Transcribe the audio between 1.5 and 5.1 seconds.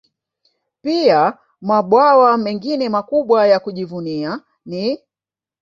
mabwawa mengine makubwa ya kujivunia ni